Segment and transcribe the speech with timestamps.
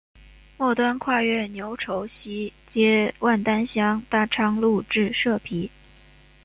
[0.57, 5.69] 末端跨越牛稠溪接万丹乡大昌路至社皮。